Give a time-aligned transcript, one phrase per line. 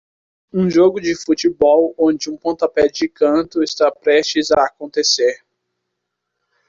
[0.51, 5.43] Um jogo de futebol onde um pontapé de canto está prestes a acontecer.